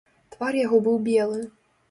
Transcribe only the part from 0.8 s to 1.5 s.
быў белы.